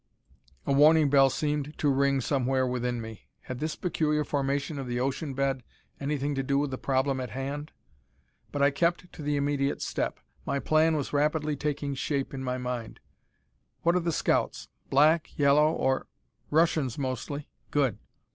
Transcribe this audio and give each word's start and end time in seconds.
A 0.65 0.73
warning 0.73 1.11
bell 1.11 1.29
seemed 1.29 1.77
to 1.77 1.87
ring 1.93 2.21
somewhere 2.21 2.65
within 2.65 3.01
me. 3.01 3.27
Had 3.41 3.59
this 3.59 3.75
peculiar 3.75 4.23
formation 4.23 4.79
of 4.79 4.87
the 4.87 4.99
ocean 4.99 5.35
bed 5.35 5.61
anything 5.99 6.33
to 6.33 6.41
do 6.41 6.57
with 6.57 6.71
the 6.71 6.79
problem 6.79 7.19
at 7.21 7.29
hand? 7.29 7.71
But 8.51 8.63
I 8.63 8.71
kept 8.71 9.13
to 9.13 9.21
the 9.21 9.35
immediate 9.35 9.79
step. 9.79 10.19
My 10.43 10.57
plan 10.57 10.95
was 10.95 11.13
rapidly 11.13 11.55
taking 11.55 11.93
shape 11.93 12.33
in 12.33 12.43
my 12.43 12.57
mind. 12.57 12.99
"What 13.83 13.93
are 13.95 13.99
the 13.99 14.11
scouts 14.11 14.69
black, 14.89 15.37
yellow, 15.37 15.71
or" 15.71 16.07
"Russians, 16.49 16.97
mostly." 16.97 17.47
"Good. 17.69 17.99